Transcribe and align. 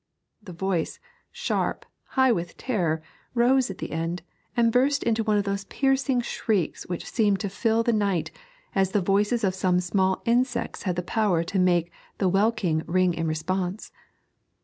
The 0.41 0.51
voice, 0.53 0.99
sharp, 1.31 1.85
high 2.17 2.31
with 2.31 2.57
terror, 2.57 3.03
rose 3.35 3.69
at 3.69 3.77
the 3.77 3.91
end, 3.91 4.23
and 4.57 4.71
burst 4.71 5.03
into 5.03 5.23
one 5.23 5.37
of 5.37 5.43
those 5.43 5.65
piercing 5.65 6.21
shrieks 6.21 6.87
which 6.87 7.05
seemed 7.07 7.39
to 7.41 7.49
fill 7.49 7.83
the 7.83 7.93
night, 7.93 8.31
as 8.73 8.93
the 8.93 9.01
voices 9.01 9.43
of 9.43 9.53
some 9.53 9.79
small 9.79 10.23
insects 10.25 10.81
have 10.89 10.95
the 10.95 11.03
power 11.03 11.43
to 11.43 11.59
make 11.59 11.91
the 12.17 12.27
welkin 12.29 12.81
ring 12.87 13.13
in 13.13 13.27
response. 13.27 13.91